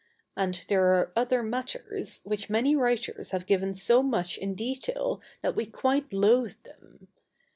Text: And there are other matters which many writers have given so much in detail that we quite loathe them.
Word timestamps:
And 0.35 0.65
there 0.67 0.83
are 0.95 1.13
other 1.15 1.43
matters 1.43 2.21
which 2.23 2.49
many 2.49 2.75
writers 2.75 3.29
have 3.29 3.45
given 3.45 3.75
so 3.75 4.01
much 4.01 4.35
in 4.35 4.55
detail 4.55 5.21
that 5.43 5.55
we 5.55 5.67
quite 5.67 6.11
loathe 6.11 6.59
them. 6.63 7.07